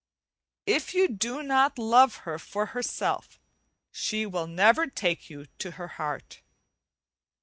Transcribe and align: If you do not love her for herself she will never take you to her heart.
If 0.65 0.95
you 0.95 1.07
do 1.07 1.43
not 1.43 1.77
love 1.77 2.15
her 2.25 2.39
for 2.39 2.65
herself 2.73 3.39
she 3.91 4.25
will 4.25 4.47
never 4.47 4.87
take 4.87 5.29
you 5.29 5.45
to 5.59 5.71
her 5.77 5.89
heart. 5.89 6.41